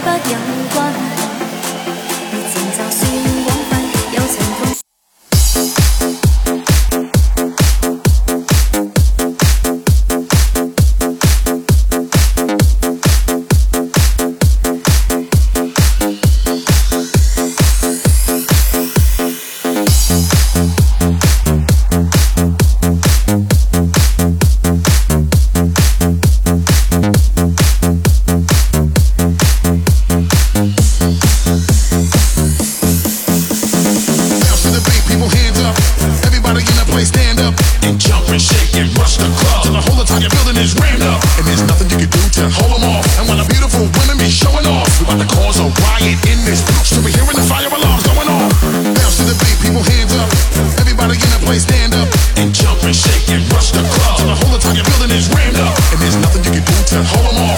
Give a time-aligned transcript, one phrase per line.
[0.00, 0.38] 再不有
[0.74, 1.25] 关
[40.20, 43.04] Your building is rammed up And there's nothing you can do to hold them off.
[43.20, 46.38] And when the beautiful women be showing off We about to cause a riot in
[46.48, 48.52] this bitch So we hearing the fire alarms going off.
[48.96, 50.28] Bounce to the beat, people hands up.
[50.80, 52.08] Everybody in the place stand up.
[52.40, 54.16] And jump and shake and rush the club.
[54.16, 55.76] Till the whole entire building is rammed up.
[55.92, 57.56] And there's nothing you can do to hold them off.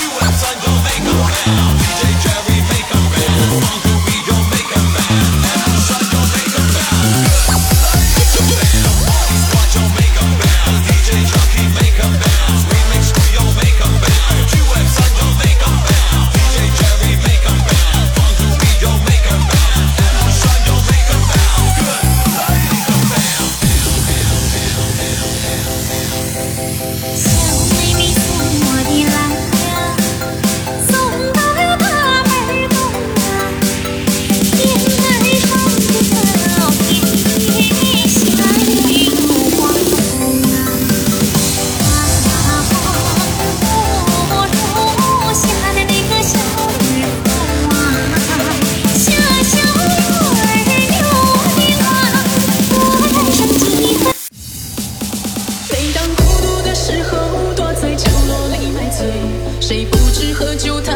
[0.00, 1.14] you want, son, go they go
[1.44, 1.77] bell.
[56.88, 59.06] 时候，躲在角落里买醉，
[59.60, 60.94] 谁不知喝酒太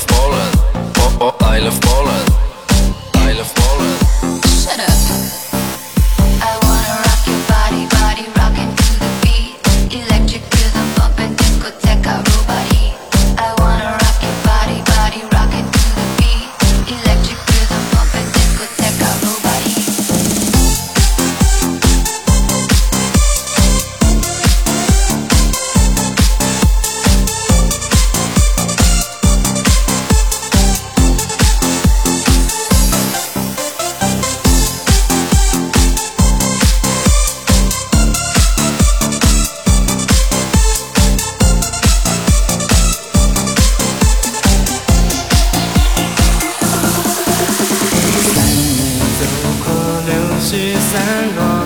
[0.00, 0.54] love Poland.
[0.96, 2.49] Oh, oh, I love Poland.
[50.92, 50.98] 散
[51.36, 51.59] 落